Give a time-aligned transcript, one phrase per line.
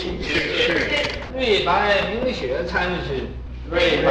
[0.00, 0.88] 其事。
[1.36, 3.26] 瑞白明雪参师，
[3.70, 4.08] 瑞白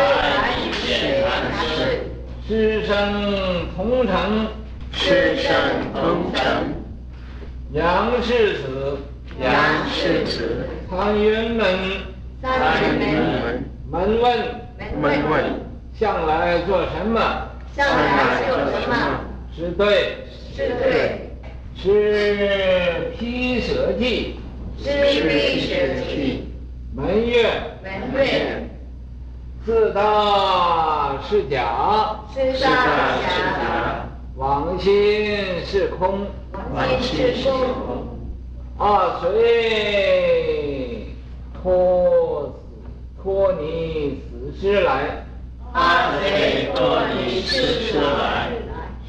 [0.62, 2.05] 明雪禅师。
[2.47, 4.47] 师生同城，
[4.91, 5.52] 师生
[5.94, 6.46] 同城。
[7.73, 8.99] 杨氏子，
[9.42, 9.52] 杨
[9.89, 10.67] 氏子。
[10.88, 11.65] 苍云门，
[12.40, 12.51] 苍
[12.83, 13.63] 云门。
[13.90, 14.40] 门问，
[15.01, 15.44] 门问。
[15.99, 17.20] 向来做什么？
[17.76, 18.94] 向来做什么？
[19.55, 20.17] 是对，
[20.55, 21.26] 是对。
[21.81, 24.38] 是披舍记，
[24.84, 24.88] 是
[25.27, 25.75] 毗舍
[26.07, 26.47] 记。
[26.95, 27.45] 门月，
[27.83, 28.67] 门月。
[29.65, 33.29] 四大是假，四大是
[33.59, 34.09] 假。
[34.37, 36.25] 妄心是空，
[36.73, 38.07] 妄心是空。
[38.77, 41.07] 阿谁
[41.61, 42.55] 托
[43.21, 45.25] 托你此师来？
[45.73, 48.49] 阿谁托你此师来？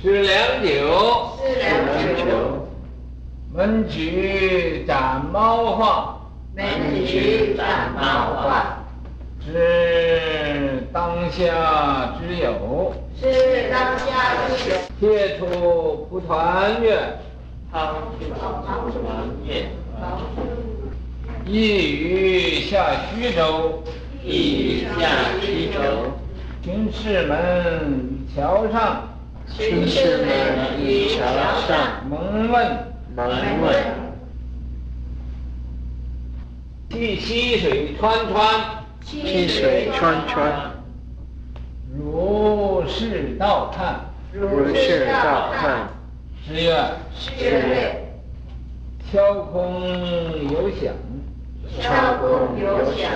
[0.02, 1.68] 是良久，是良
[2.16, 2.49] 久。
[3.52, 6.20] 门举斩猫画，
[6.54, 8.00] 门举斩猫
[8.42, 8.76] 画。
[9.44, 14.76] 是当下之有，是当下之有。
[15.00, 17.18] 贴出蒲团月，
[17.72, 19.66] 抛出蒲团月。
[21.44, 23.82] 一于下徐州，
[24.22, 25.08] 一语下
[25.40, 25.80] 徐州。
[26.62, 29.08] 军士们桥上，
[29.58, 31.24] 军士们于桥
[31.66, 32.06] 上。
[32.08, 33.26] 蒙问，蒙
[33.62, 33.74] 问。
[36.90, 40.72] 去溪水川川，溪水川川。
[41.96, 45.88] 如是道看，如是道看。
[46.46, 46.76] 十月，
[47.14, 48.06] 十月。
[49.12, 49.82] 敲空
[50.50, 50.94] 有响，
[51.80, 53.10] 敲空有响。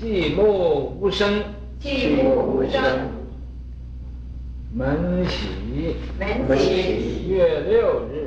[0.00, 1.42] 寂木无声，
[1.82, 2.82] 寂木无声。
[4.74, 5.48] 门喜，
[6.18, 7.26] 门喜。
[7.28, 8.17] 月六日，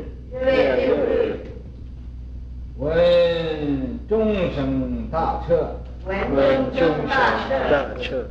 [2.78, 6.18] 闻众生大彻，闻
[6.72, 8.30] 众生大彻。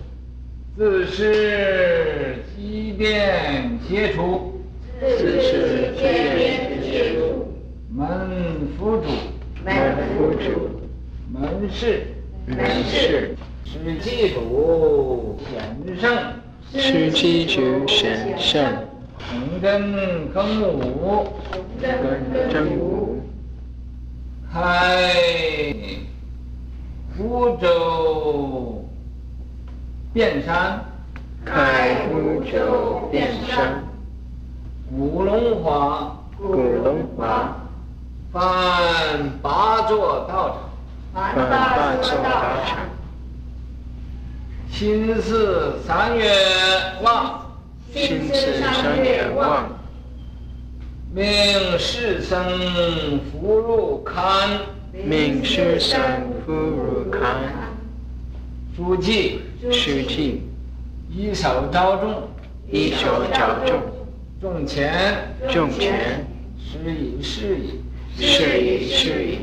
[0.77, 4.63] 自是机变歇出，
[4.99, 7.53] 自是机变歇出。
[7.91, 7.99] 门
[8.79, 9.07] 佛主，
[9.63, 10.81] 门佛主。
[11.31, 12.03] 门事，
[12.47, 13.37] 门事。
[13.67, 16.17] 是机主显圣，
[16.73, 18.90] 是机主显圣。
[19.31, 21.29] 同根更午，
[21.81, 21.89] 同
[22.53, 23.23] 根午。
[24.53, 25.15] 开
[27.17, 28.85] 福州
[30.13, 30.85] 遍山，
[31.45, 33.85] 开福州遍山。
[34.91, 37.57] 古龙华，古龙华。
[38.33, 38.43] 翻
[39.41, 40.57] 八座道
[41.15, 42.31] 场，翻八座道
[42.67, 42.79] 场。
[44.73, 46.33] 辛巳三月
[47.03, 47.40] 望，
[47.95, 49.69] 辛巳三月望。
[51.13, 51.25] 命
[51.79, 54.49] 师僧福入龛，
[55.05, 56.01] 命师僧
[56.45, 57.19] 福入龛。
[58.77, 59.41] 书记，
[59.73, 60.43] 书记。
[61.13, 62.29] 一手招众，
[62.71, 63.81] 一手招众。
[64.41, 66.25] 众前，众前。
[66.57, 67.81] 是以是以，
[68.17, 69.39] 是以是以。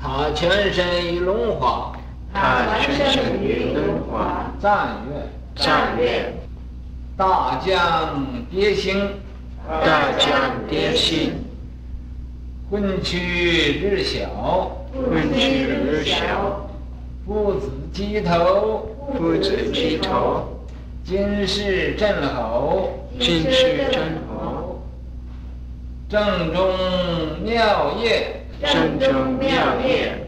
[0.00, 1.92] 他全身与龙华，
[2.32, 4.50] 他全身与龙华。
[4.58, 6.32] 赞月，赞月。
[7.16, 9.08] 大将迭兴，
[9.68, 10.30] 大将
[10.68, 11.32] 迭兴。
[12.70, 13.18] 昏曲
[13.80, 16.68] 日小，昏曲日小。
[17.24, 20.48] 父子鸡头，父子鸡头。
[21.04, 22.90] 金氏镇侯，
[23.20, 24.82] 金氏镇侯。
[26.08, 26.68] 正中
[27.44, 29.48] 妙业，正中妙
[29.86, 30.18] 业。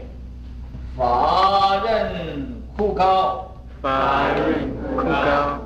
[0.95, 3.51] 法刃枯高，
[3.81, 5.59] 法刃枯干，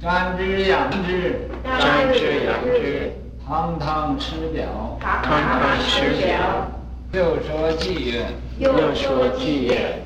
[0.00, 3.12] 干之养之，干之养之。
[3.44, 4.66] 堂堂师表，
[5.00, 6.70] 堂堂师表。
[7.12, 8.26] 又说偈曰，
[8.58, 10.00] 又说偈曰。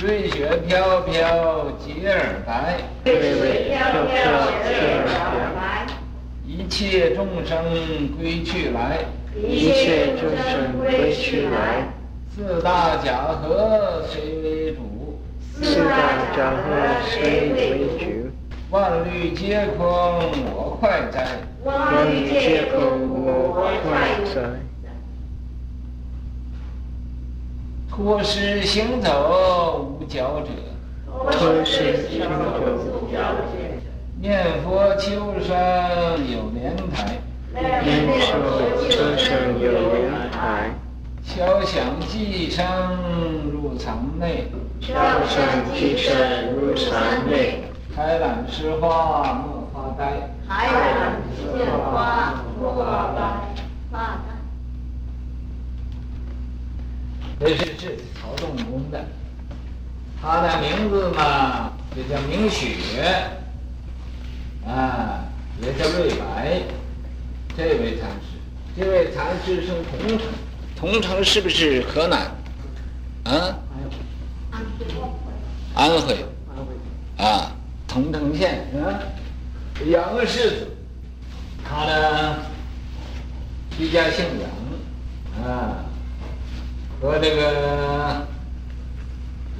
[0.00, 4.14] 瑞雪飘飘洁尔白，瑞雪飘飘
[4.64, 5.04] 洁尔
[5.54, 5.86] 白。
[6.46, 7.54] 一切众生
[8.18, 9.04] 归去来，
[9.36, 11.86] 一切众生归去来。
[12.34, 14.65] 四大假合谁为主？
[15.62, 16.60] 四大假合
[17.08, 18.30] 谁为主？
[18.70, 19.80] 万虑皆空
[20.54, 21.26] 我快哉！
[21.64, 23.26] 万虑皆空我
[23.82, 24.40] 快哉！
[27.88, 30.48] 脱失行走无脚者，
[31.32, 32.28] 脱失行走
[32.76, 33.56] 无脚者。
[34.20, 35.56] 念佛求生
[36.30, 37.18] 有莲台，
[37.54, 40.70] 念佛求生有莲台。
[41.24, 42.62] 敲响偈声
[43.50, 44.44] 入藏内，
[44.80, 44.94] 敲
[45.26, 45.42] 响
[45.74, 47.64] 偈声入禅内。
[47.94, 53.20] 开览诗花莫发呆，开览诗花莫发呆。
[57.40, 59.02] 这是是曹洞宗的，
[60.20, 62.74] 他的名字嘛，就叫明雪，
[64.66, 65.24] 啊，
[65.62, 66.62] 也叫瑞白。
[67.56, 68.36] 这位禅师，
[68.78, 70.20] 这位禅师是桐城，
[70.78, 72.30] 桐城是不是河南？
[73.24, 73.58] 啊？
[75.76, 76.24] 安徽。
[76.48, 77.22] 安徽。
[77.24, 77.52] 啊，
[77.86, 78.98] 桐城县啊，
[79.86, 80.68] 杨氏子，
[81.62, 82.38] 他呢，
[83.76, 85.84] 居家姓杨，啊。
[86.98, 88.26] 和这个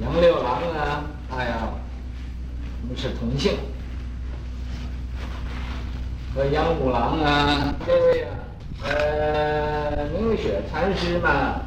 [0.01, 1.69] 杨六郎啊，他呀，
[2.81, 3.53] 我们是同姓。
[6.33, 8.29] 和杨五郎啊，这位啊，
[8.83, 11.61] 呃，明雪禅师嘛，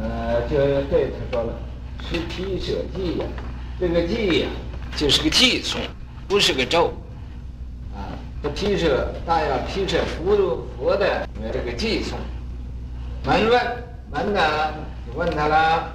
[0.00, 0.56] 呃，就
[0.88, 1.52] 对他说了，
[2.08, 3.24] 是披舍记呀，
[3.78, 4.48] 这个记呀，
[4.96, 5.80] 就是个记颂，
[6.28, 6.92] 不是个咒。
[7.94, 12.18] 啊，这披舍大要披舍佛佛的这个记颂，
[13.24, 13.60] 门问。
[14.12, 14.40] 门呢？
[15.06, 15.92] 你问他了。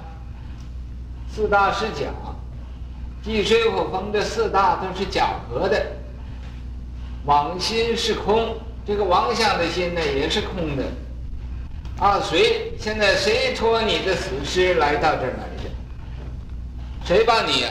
[1.30, 2.06] 四大是假，
[3.22, 5.84] 地水火风这四大都是假合的。
[7.26, 8.56] 妄心是空，
[8.86, 10.84] 这个妄想的心呢也是空的。
[11.98, 12.72] 啊，谁？
[12.78, 15.55] 现在谁托你的死尸来到这儿来的？
[17.06, 17.68] 谁把你呀、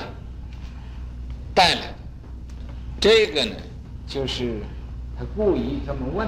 [1.54, 1.94] 带来？
[3.02, 3.52] 这个呢，
[4.08, 4.62] 就是
[5.20, 6.26] 他故意这么问。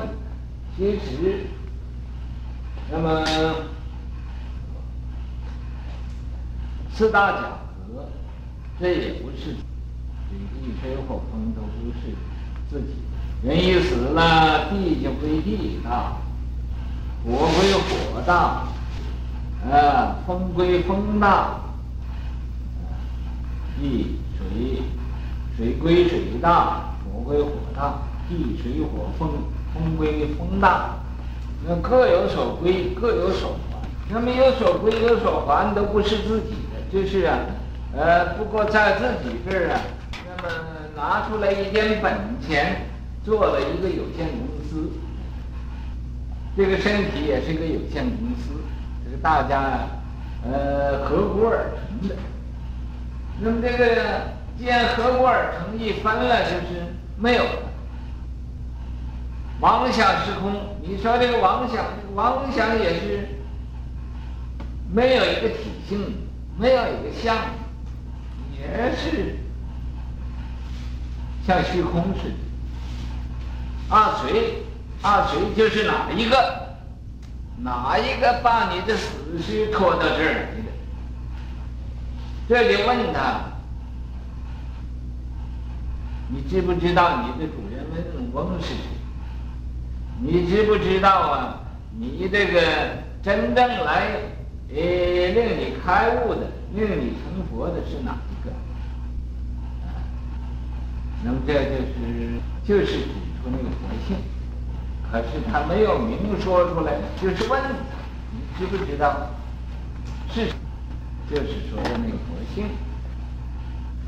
[0.77, 1.45] 其实，
[2.91, 3.25] 那么。
[6.93, 7.37] 四大假
[7.87, 8.09] 合，
[8.77, 12.13] 这也不是，地水火风都不是
[12.69, 12.87] 自己。
[13.41, 16.17] 人一死了，地就归地大，
[17.23, 18.67] 火归火大，
[19.71, 21.59] 啊，风归风大，
[23.79, 24.81] 地水
[25.55, 29.29] 水归水大，火归火大，地水火风
[29.73, 30.97] 风归风大，
[31.67, 33.77] 那各有所归，各有所还。
[34.09, 36.77] 那么有所归有所还，都不是自己的。
[36.91, 37.39] 就是啊，
[37.95, 39.81] 呃，不过在自己这儿啊，
[40.25, 40.49] 那么
[40.95, 42.85] 拿出来一点本钱，
[43.25, 44.89] 做了一个有限公司。
[46.55, 48.53] 这个身体也是一个有限公司，
[49.05, 49.87] 这个大家啊，
[50.43, 52.15] 呃，合伙而成的。
[53.39, 54.21] 那么这个
[54.57, 57.43] 既然合伙而成，一分了就是没有。
[59.59, 61.85] 妄想是空，你说这个妄想，
[62.15, 63.27] 妄想也是
[64.91, 66.23] 没有一个体性。
[66.59, 67.35] 没有一个相，
[68.51, 69.37] 也是
[71.45, 73.95] 像虚空似的。
[73.95, 74.63] 啊谁？
[75.03, 76.35] 啊谁就是哪一个？
[77.57, 80.47] 哪一个把你的死尸拖到这儿？
[82.47, 83.41] 这就问他，
[86.29, 88.75] 你知不知道你的主人文公是谁？
[90.21, 91.59] 你知不知道啊？
[91.99, 92.61] 你这个
[93.21, 94.07] 真正来。
[94.69, 98.51] 呃，令你开悟的、令你成佛的是哪一个？
[101.23, 103.03] 那么这就是就是指
[103.41, 104.17] 出那个佛性，
[105.09, 107.63] 可是他没有明说出来，就是问，
[108.33, 109.29] 你知不知道？
[110.33, 110.49] 是，
[111.29, 112.69] 就是说的那个佛性。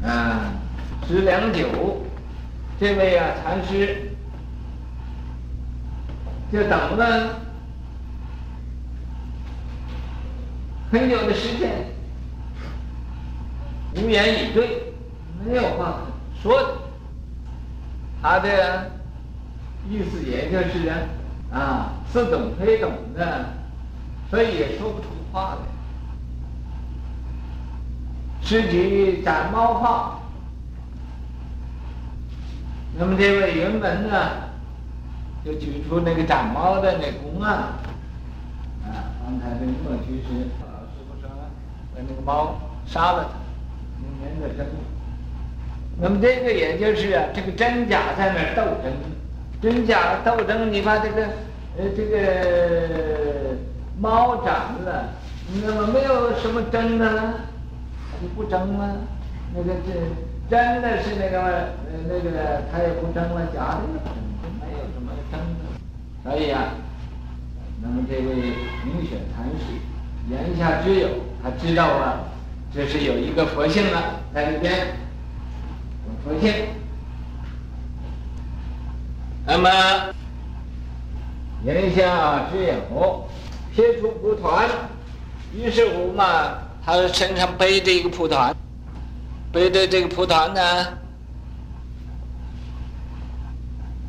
[0.02, 0.54] 啊，
[1.08, 1.68] 十良久，
[2.80, 4.14] 这位啊禅师
[6.52, 7.40] 就等了。
[10.92, 11.70] 很久的时间，
[13.96, 14.94] 无言以对，
[15.46, 16.02] 没有话
[16.42, 16.76] 说的。
[18.22, 18.92] 他的
[19.88, 20.90] 意思也就是
[21.52, 23.54] 啊，似懂非懂的，
[24.30, 25.69] 所以也说不出话来。
[28.50, 30.22] 施举斩猫话，
[32.98, 34.32] 那么这位云门呢，
[35.46, 37.54] 就举出那个斩猫的那公案，
[38.86, 40.66] 啊，刚才那个莫居士把。
[42.02, 43.38] 那个猫杀了他，
[44.02, 44.66] 用粘的针。
[46.02, 48.92] 那么这个也就是啊，这个真假在那斗争，
[49.62, 50.72] 真假斗争。
[50.72, 51.24] 你把这个
[51.78, 53.58] 呃这个
[54.00, 55.10] 猫斩了，
[55.62, 57.49] 那么没有什么争呢，他
[58.22, 58.96] 就不争了。
[59.54, 59.92] 那个这
[60.50, 64.14] 真的是那个呃那个他也不争了，假的不争，
[64.60, 65.62] 没有什么争的。
[66.24, 66.74] 所以啊，
[67.82, 68.36] 那么这位
[68.86, 69.80] 明雪禅师。
[70.30, 71.08] 言下之有，
[71.42, 72.20] 他知道啊，
[72.72, 74.78] 这是有一个佛性了在里边，
[76.06, 76.54] 有佛性。
[79.48, 79.70] 那么
[81.64, 83.28] 言下之有，
[83.74, 84.70] 撇出蒲团，
[85.52, 88.56] 于是乎嘛，他身上背着一个蒲团，
[89.52, 90.62] 背着这个蒲团呢，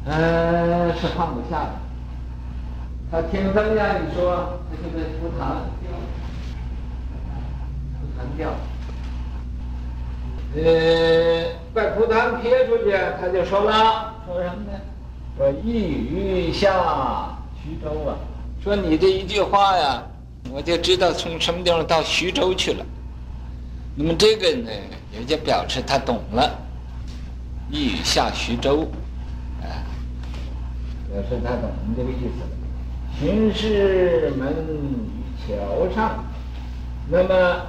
[0.06, 1.72] 呃，是放不下的。
[3.10, 5.56] 他听僧呀，你说他这个蒲团。
[8.16, 8.50] 坛掉。
[10.56, 14.78] 呃，把蒲团撇出去，他就说了，说什么呢？
[15.38, 18.16] 说一语下徐州啊，
[18.62, 20.02] 说你这一句话呀，
[20.52, 22.84] 我就知道从什么地方到徐州去了。
[23.94, 24.70] 那么这个呢，
[25.12, 26.58] 也就表示他懂了，
[27.70, 28.88] 一语下徐州，
[29.62, 29.86] 啊，
[31.12, 32.48] 表示他懂这个意思了。
[33.18, 34.54] 巡视门
[35.46, 36.24] 桥上，
[37.10, 37.66] 那么，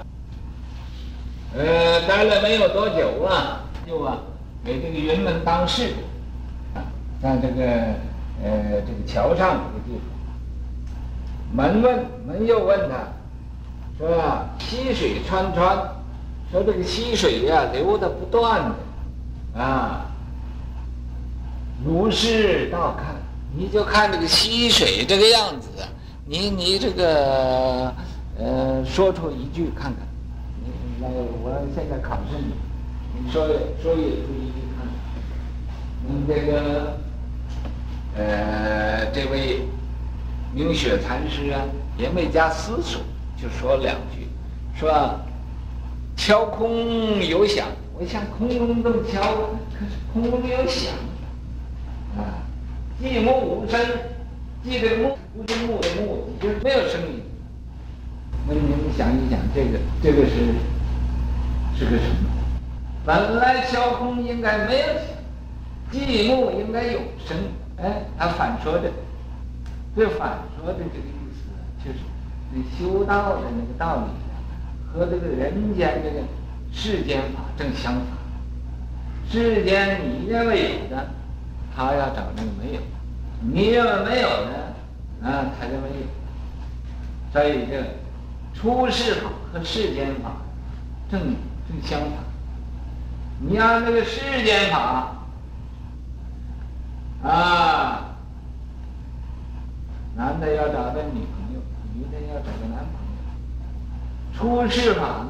[1.55, 4.19] 呃，待了没有多久啊，就啊，
[4.63, 5.93] 给这个云门当事，
[6.73, 6.81] 啊，
[7.21, 7.63] 在这个
[8.43, 10.10] 呃这个桥上这个地方，
[11.53, 13.07] 门问门又问他，
[13.97, 15.77] 说溪水潺潺，
[16.51, 18.71] 说这个溪水呀、啊、流的不断
[19.53, 20.05] 的，啊，
[21.85, 23.15] 如是倒看。
[23.53, 25.67] 你就看这个溪水这个样子，
[26.25, 27.93] 你你这个
[28.39, 30.07] 呃说出一句看看，
[30.63, 31.09] 你来
[31.43, 32.53] 我现在考试你，
[33.25, 33.45] 你说
[33.83, 34.23] 说一句
[34.77, 34.95] 看看，
[36.07, 36.97] 你这个
[38.15, 39.67] 呃这位
[40.53, 41.61] 明雪禅师啊
[41.97, 43.01] 也没加思索，
[43.37, 44.27] 就说两句，
[44.77, 44.91] 说
[46.15, 47.67] 敲空有响，
[47.97, 49.21] 我想空中这么敲，
[49.71, 50.93] 可是空中有响，
[52.17, 52.43] 啊。
[53.01, 53.79] 寂木无声，
[54.63, 57.23] 寂的木不是木的木，就是没有声音。
[58.47, 60.35] 那你们想一想，这个这个是
[61.75, 62.29] 是个什么？
[63.03, 64.85] 本来敲空应该没有，
[65.91, 67.35] 寂木应该有声。
[67.77, 68.91] 哎，他反说的，
[69.95, 71.99] 这反说的这个意思，就是
[72.51, 74.11] 你修道的那个道理
[74.93, 76.25] 和这个人间这个
[76.71, 78.03] 世间法正相反。
[79.29, 81.07] 世间你认为有的。
[81.73, 82.81] 他要找那个没有，
[83.39, 84.75] 你认为没有的？
[85.25, 87.31] 啊，他认为有。
[87.31, 87.81] 所以这
[88.53, 90.33] 出世法和世间法
[91.09, 91.21] 正
[91.69, 92.09] 正相反。
[93.39, 95.15] 你按那个世间法
[97.23, 98.10] 啊，
[100.15, 101.61] 男的要找个女朋友，
[101.93, 104.67] 女的要找个男朋友。
[104.67, 105.29] 出世法呢，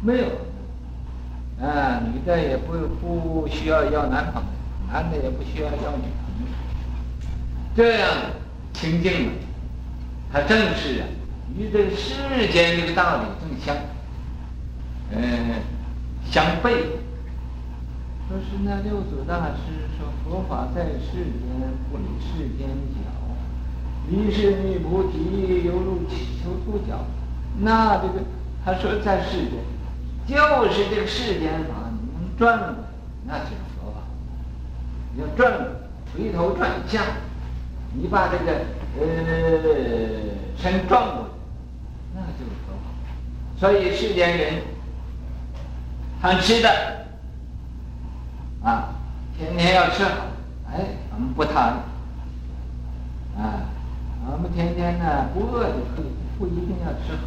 [0.00, 0.26] 没有，
[1.64, 4.48] 啊，女的也不不需要要男朋友。
[4.92, 6.46] 男的也不需要要女朋友，
[7.74, 8.10] 这样
[8.74, 9.32] 清净了，
[10.30, 11.06] 他正是啊，
[11.56, 13.74] 与这世间这个道理正相，
[15.12, 15.62] 嗯、
[16.30, 17.00] 相悖。
[18.28, 21.48] 说是那六祖大师说，佛法在世间，
[21.90, 23.11] 不离世间晓，
[24.08, 27.04] 离世觅菩提，犹如乞求兔角。
[27.60, 28.14] 那这个
[28.64, 29.58] 他说在世间，
[30.26, 32.84] 就是这个世间法，你能转过，
[33.26, 34.00] 那就是佛法。
[35.14, 35.20] 你。
[35.20, 35.52] 要转，
[36.14, 37.02] 回头转向，
[37.92, 38.52] 你把这个
[38.98, 39.02] 呃
[40.56, 41.28] 身转过来，
[42.14, 42.84] 那就是佛法。
[43.58, 44.62] 所以世间人
[46.20, 46.68] 贪吃的
[48.62, 48.94] 啊，
[49.36, 50.26] 天天要吃好，
[50.70, 50.80] 哎，
[51.14, 51.91] 我们不贪啊，我
[54.42, 57.22] 们天天呢不饿就可以，不一定要吃好。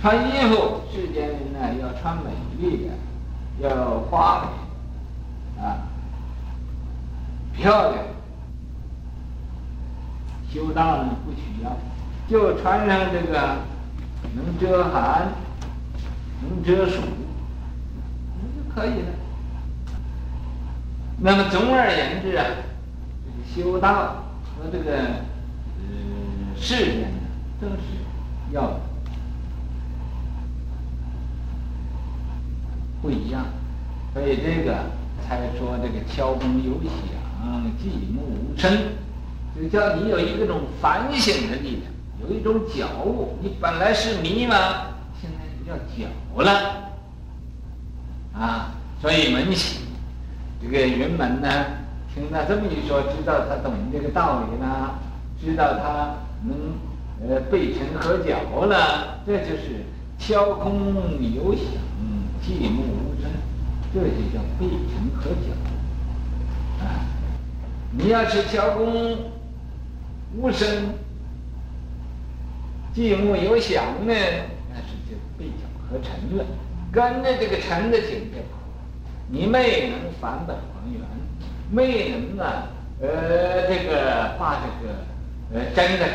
[0.00, 4.46] 穿衣服，世间人呢要穿美丽的，要花
[5.56, 5.88] 美啊。
[7.54, 8.04] 漂亮，
[10.52, 11.76] 修道呢不需要，
[12.28, 13.56] 就穿上这个
[14.34, 15.28] 能遮寒、
[16.40, 17.00] 能遮暑，
[18.38, 19.08] 那就可以了。
[21.18, 22.44] 那么总而言之啊，
[23.54, 24.24] 修道
[24.56, 24.98] 和这个
[26.62, 27.18] 世间呢，
[27.60, 27.74] 都是
[28.52, 28.78] 要
[33.02, 33.44] 不一样，
[34.14, 34.72] 所以这个
[35.26, 37.20] 才说这个敲钟有响。
[37.76, 38.70] 寂木无声，
[39.56, 41.92] 就叫你有一种反省的力量，
[42.22, 43.36] 有一种觉悟。
[43.42, 44.52] 你本来是迷茫？
[45.20, 46.06] 现在要觉
[46.40, 46.92] 了，
[48.32, 49.80] 啊，所以门喜
[50.62, 51.48] 这个云门呢，
[52.14, 55.00] 听他这么一说，知道他懂这个道理了，
[55.40, 59.84] 知道他能呃背尘合脚了，这就是
[60.18, 60.94] 敲空
[61.34, 61.64] 有响，
[62.42, 63.30] 寂木无声，
[63.92, 67.06] 这就叫背尘合脚啊。
[67.92, 69.16] 你要是敲空
[70.36, 70.94] 无声，
[72.94, 74.14] 寂木有响呢，
[74.70, 76.44] 那是就背脚合尘了，
[76.90, 78.42] 跟着这个尘的境界，
[79.28, 81.00] 你没能返本还原，
[81.70, 82.68] 没能啊，
[83.00, 84.94] 呃，这个把这个
[85.54, 86.06] 呃真的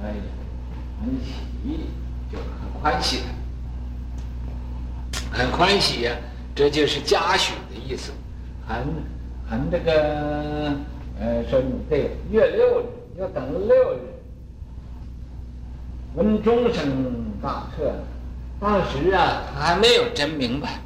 [0.00, 0.14] 感受，哎，
[1.00, 1.80] 很喜，
[2.32, 3.20] 就很欢喜，
[5.30, 6.16] 很欢喜呀，
[6.54, 8.12] 这就是嘉许的意思，
[8.66, 8.86] 很。
[9.50, 9.92] 很这个，
[11.18, 12.84] 呃，说你对月六日
[13.18, 13.98] 要等六日，
[16.14, 16.86] 闻钟声
[17.42, 17.92] 大彻。
[18.60, 20.78] 当时啊，他还没有真明白。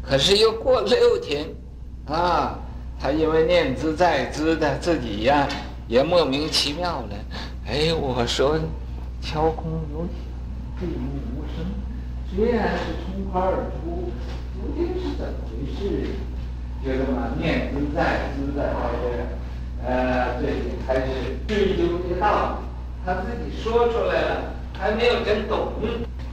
[0.00, 1.44] 可是又过六天，
[2.06, 2.56] 啊，
[3.00, 5.48] 他因为念兹在兹的自己呀、
[5.88, 7.08] 也莫名其妙了。
[7.70, 8.58] 哎，我说，
[9.22, 10.10] 敲空有响，
[10.80, 11.64] 闭目无声，
[12.34, 14.10] 虽然是从花而出，
[14.56, 16.08] 究竟是怎么回事？
[16.84, 22.66] 就这么念兹在兹的在这，呃，这里开始追究这道理。
[23.06, 25.72] 他自己说出来了，还没有真懂，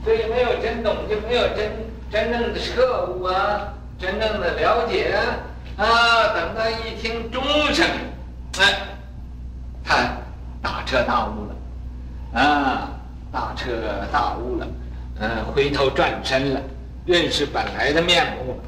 [0.02, 1.70] 所以没有真懂，就没有真
[2.10, 5.22] 真正的彻悟啊，真正的了解啊。
[5.76, 7.40] 啊，等到一听钟
[7.72, 7.86] 声，
[8.58, 8.88] 哎，
[9.84, 10.17] 他
[10.88, 12.88] 彻大悟了，啊，
[13.30, 13.66] 大彻
[14.10, 14.66] 大悟了，
[15.20, 16.62] 嗯、回头转身了，
[17.04, 18.58] 认识本来的面目了。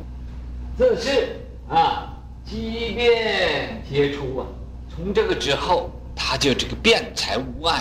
[0.78, 2.12] 这是啊，
[2.44, 4.46] 机变皆出啊，
[4.94, 5.90] 从这个之后。
[6.22, 7.80] 他就这个辩才无碍，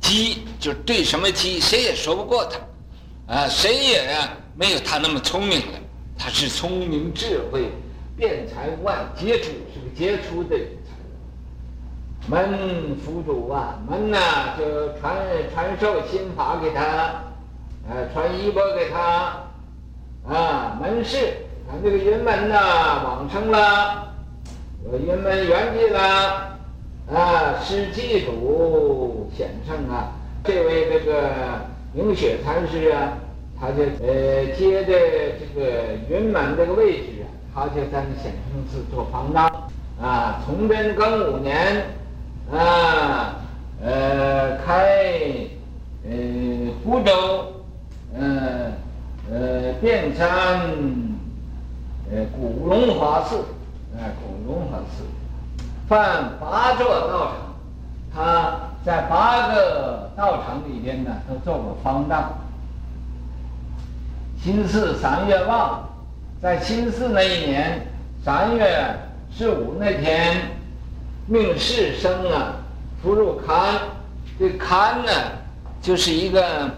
[0.00, 2.58] 机就对什么机，谁也说不过他，
[3.32, 4.10] 啊，谁也
[4.56, 5.78] 没有他那么聪明了。
[6.18, 7.70] 他是聪明智慧，
[8.16, 10.90] 辩才无碍，杰出是个杰出的人才。
[12.28, 14.18] 门佛祖啊，门呐、
[14.58, 14.64] 就
[14.98, 15.14] 传
[15.54, 16.80] 传授心法给他，
[17.88, 19.42] 呃，传衣钵给他，
[20.28, 21.18] 啊，门示，
[21.68, 24.08] 啊，这个云门呐、往生了，
[24.92, 26.56] 云门圆寂了。
[27.08, 30.10] 啊，是祭祖显圣啊！
[30.42, 31.30] 这位这个
[31.92, 33.12] 明雪禅师啊，
[33.60, 34.92] 他就呃接的
[35.38, 39.46] 这个云门这个位置啊，他就在显圣寺做方丈
[40.02, 40.42] 啊。
[40.44, 41.86] 崇祯庚午年
[42.52, 43.36] 啊，
[43.82, 45.04] 呃开
[46.04, 46.10] 呃
[46.84, 47.12] 福州
[48.14, 48.72] 呃
[49.30, 50.60] 呃遍参
[52.10, 53.36] 呃古龙华寺
[53.96, 55.04] 啊，古龙华寺。
[55.88, 57.36] 犯八座道场，
[58.14, 62.32] 他在八个道场里边呢，都做过方丈。
[64.42, 65.88] 辛巳三月旺，
[66.40, 67.86] 在辛巳那一年
[68.24, 68.96] 三月
[69.30, 70.36] 十五那天，
[71.26, 72.56] 命士生啊，
[73.02, 73.78] 出入龛。
[74.38, 75.10] 这龛呢，
[75.80, 76.70] 就是一个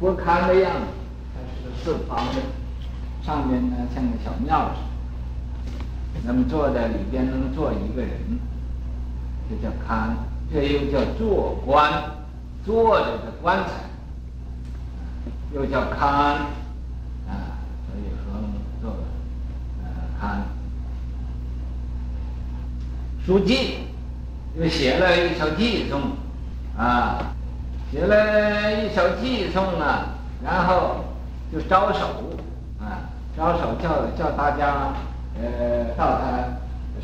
[0.00, 0.86] 佛龛的样子，
[1.34, 2.40] 它是个四方的，
[3.22, 6.22] 上面呢像个小庙似的。
[6.24, 8.10] 那么坐在里边能坐一个人，
[9.48, 10.16] 这叫龛，
[10.50, 12.02] 这又叫坐棺，
[12.64, 13.70] 坐着的棺材，
[15.54, 16.00] 又叫龛，
[17.28, 18.40] 啊，所以和
[18.80, 18.96] 做
[19.84, 19.86] 呃
[20.20, 20.40] 龛。
[23.26, 23.78] 书记
[24.54, 26.00] 又写了一首寄送，
[26.78, 27.34] 啊，
[27.90, 30.10] 写了一首寄送呢，
[30.44, 31.04] 然后
[31.52, 32.06] 就招手，
[32.80, 34.92] 啊，招手叫叫大家。
[35.38, 36.48] 呃，到他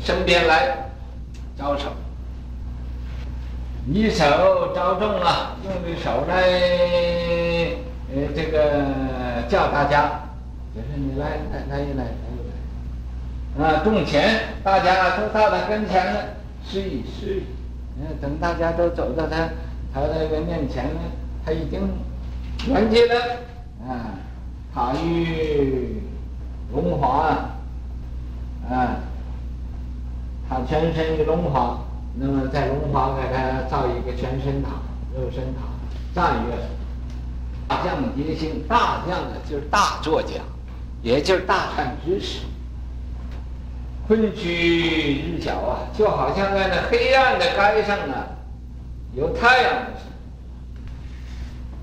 [0.03, 0.89] 身边来
[1.55, 1.89] 招手，
[3.87, 6.41] 一手招中了，用的手来，
[8.09, 10.21] 呃，这个叫大家，
[10.73, 12.42] 就是你来来来一来来一来，
[13.59, 16.21] 啊，众前大家都到他跟前了，
[16.65, 17.43] 施礼施礼，
[17.99, 19.49] 嗯，等大家都走到他
[19.93, 20.99] 他那个面前了，
[21.45, 21.81] 他已经
[22.67, 23.37] 圆寂了，
[23.87, 24.17] 啊，
[24.73, 26.01] 塔玉
[26.73, 27.49] 龙华。
[28.71, 28.95] 啊，
[30.49, 31.79] 他全身的龙华，
[32.15, 34.69] 那么在龙华给他造一个全身塔、
[35.13, 35.63] 肉身塔，
[36.15, 36.55] 赞曰：
[37.67, 40.39] 大将杰星，大将呢就是大作家，
[41.01, 42.39] 也就是大善知识。
[44.05, 48.27] 坤区日角啊，就好像在那黑暗的街上啊，
[49.13, 50.13] 有太阳的时候。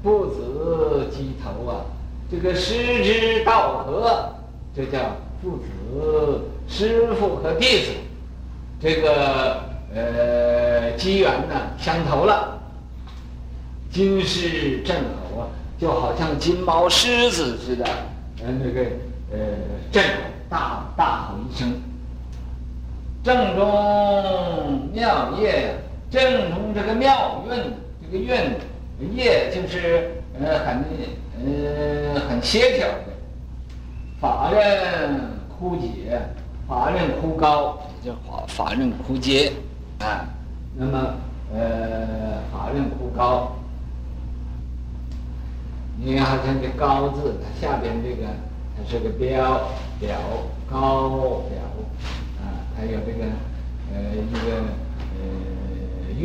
[0.02, 1.84] 父子鸡头啊，
[2.30, 4.34] 这个师之道合，
[4.74, 4.98] 这叫
[5.42, 5.64] 父子。
[6.68, 7.90] 师父和弟子，
[8.80, 9.62] 这个
[9.94, 12.60] 呃机缘呢相投了，
[13.90, 17.84] 金狮震吼啊，就好像金毛狮子似的，
[18.44, 18.80] 呃那个
[19.32, 19.38] 呃
[19.90, 20.10] 震吼
[20.48, 21.72] 大大吼一声。
[23.22, 25.68] 正中妙业呀，
[26.10, 27.54] 正中这个妙运，
[28.02, 30.84] 这个运业就是呃很
[31.44, 33.12] 呃很协调的，
[34.20, 35.20] 法刃
[35.58, 36.20] 枯竭。
[36.68, 39.52] 法刃枯高，叫法法刃枯竭，
[39.98, 40.22] 啊，
[40.76, 41.14] 那么
[41.52, 43.56] 呃法刃枯高，
[45.98, 48.28] 你好像这高字，它下边这个
[48.76, 50.16] 它是个标表
[50.70, 51.58] 高表，
[52.80, 53.24] 还有这个
[53.92, 54.56] 呃一个
[55.18, 55.20] 呃
[56.18, 56.24] 韵，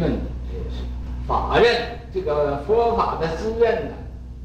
[0.53, 0.85] 也是
[1.27, 3.91] 法刃这个佛法的滋润呢，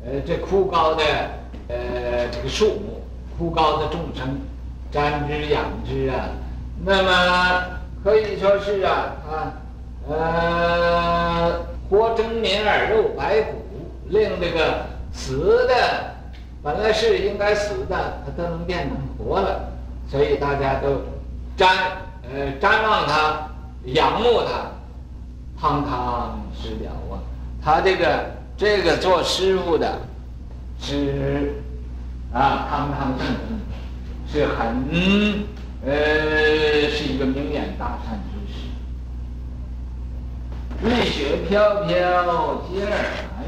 [0.05, 1.05] 呃这枯高的
[1.69, 3.01] 呃这个树木，
[3.39, 4.41] 枯高的众生。
[4.91, 6.31] 沾之养之啊，
[6.85, 7.65] 那么
[8.03, 9.55] 可以说是啊啊
[10.09, 11.53] 呃
[11.89, 13.63] 活真面而肉白骨，
[14.09, 15.75] 令这个死的
[16.61, 19.71] 本来是应该死的，它都能变成活了，
[20.11, 21.03] 所以大家都
[21.61, 21.69] 瞻
[22.23, 23.51] 呃瞻望他，
[23.85, 24.71] 仰慕他，
[25.61, 27.21] 堂堂师了啊！
[27.63, 30.01] 他这个这个做师傅的
[30.81, 31.53] 是
[32.33, 33.61] 啊，堂堂正正，
[34.33, 35.45] 是很
[35.85, 38.57] 呃是一个明眼大善之士。
[40.83, 42.89] 瑞雪飘飘接而
[43.37, 43.45] 来，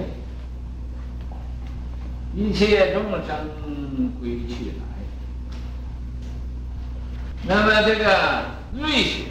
[2.37, 4.92] 一切众生归去来。
[7.47, 9.25] 那么这个瑞雪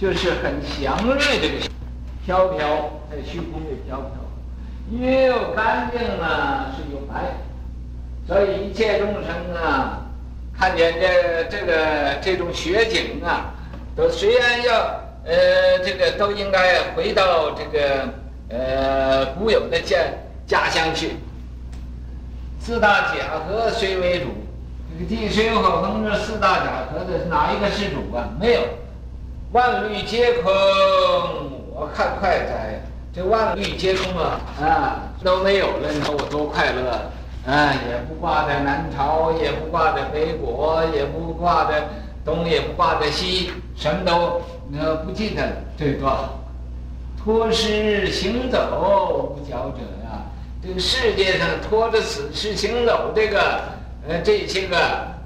[0.00, 1.70] 就是很祥瑞这个
[2.24, 7.34] 飘飘在虚空里飘飘，又干净啊，是有白，
[8.26, 10.02] 所以一切众生啊，
[10.58, 13.54] 看见这这个这种雪景啊，
[13.96, 15.00] 都虽然要。
[15.26, 18.06] 呃，这个都应该回到这个
[18.50, 19.96] 呃古有的家
[20.46, 21.12] 家乡去。
[22.60, 24.26] 四大假河谁为主？
[24.96, 28.28] 这个地水火风这四大假河的哪一个是主啊？
[28.38, 28.60] 没有，
[29.50, 30.52] 万绿皆空，
[31.74, 32.80] 我看快哉！
[33.12, 37.74] 这万绿皆空啊啊都没有了，你说我多快乐啊！
[37.88, 41.88] 也不挂在南朝，也不挂在北国，也不挂在
[42.24, 44.40] 东，也不挂在西，什么都。
[44.78, 46.30] 呃，不记得了，对吧？
[47.22, 50.30] 托尸行走无脚者啊，
[50.62, 53.60] 这个世界上拖着死尸行走这个，
[54.06, 54.76] 呃，这些个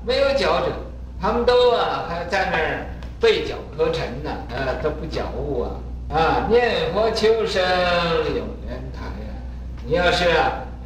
[0.07, 0.73] 没有脚者，
[1.21, 2.87] 他们都啊还在那儿
[3.21, 5.71] 背脚磕沉呢，呃，都不觉悟啊，
[6.17, 9.31] 啊，念佛求生有莲台呀，
[9.85, 10.25] 你要是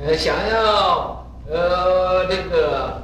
[0.05, 3.03] 呃想要呃这个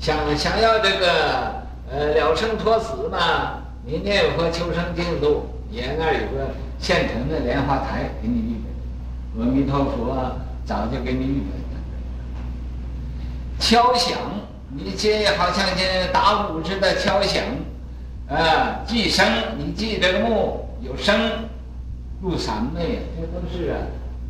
[0.00, 1.58] 想想要这个。
[1.90, 10.14] 呃，了生脱死嘛，你念佛求生净土，你那儿有个现成的莲花台给你预备，阿弥陀佛
[10.66, 11.46] 早就给你预备。
[13.58, 14.16] 敲响，
[14.70, 17.42] 你这好像这打鼓似的敲响，
[18.28, 19.26] 啊，记声，
[19.58, 21.14] 你记这个木有声，
[22.22, 23.76] 入三昧，这都是啊，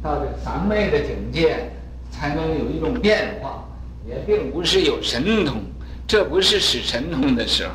[0.03, 1.71] 到这三昧的境界，
[2.11, 3.65] 才能有一种变化，
[4.09, 5.57] 也并不是有神通。
[6.07, 7.73] 这不是使神通的时候，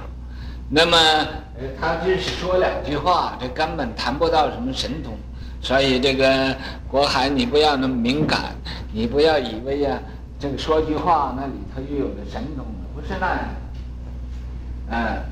[0.68, 5.14] 那么呃，他只是说两句话，这根本谈不到什么神通。
[5.62, 6.56] 所以这个
[6.90, 8.56] 国海，你不要那么敏感，
[8.92, 10.00] 你不要以为呀，
[10.44, 13.50] 这个说句话那里头就有了神通了，不是那样。
[14.92, 15.24] 嗯，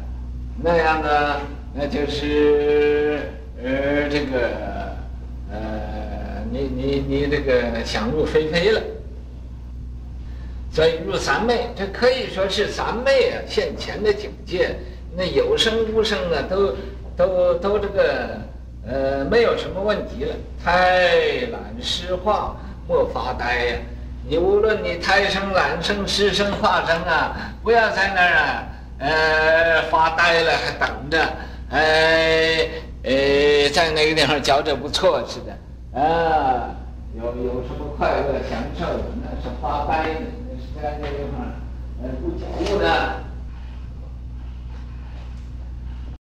[0.64, 1.42] 那样的
[1.74, 3.20] 那就是
[3.62, 4.48] 呃这个
[5.52, 8.82] 呃你你你这个想入非非了。
[10.72, 14.78] 所以入三昧，这可以说是三昧啊，现前的境界。
[15.18, 16.74] 那有生无生啊，都
[17.18, 18.40] 都都这个
[18.88, 20.34] 呃，没有什么问题了。
[20.64, 22.56] 太懒失化，
[22.88, 23.78] 莫发呆呀、
[24.28, 28.64] 你无论你胎生、懒生、湿生、化生啊，不要在那儿啊，
[29.00, 31.18] 呃，发呆了，还等着，
[31.72, 32.70] 哎，
[33.04, 36.70] 呃，在那个地方觉着不错似的啊，
[37.16, 38.86] 有有什么快乐享受，
[39.22, 40.28] 那是发呆呢。
[40.82, 41.46] 在那地方，
[42.02, 43.31] 呃，不觉悟的。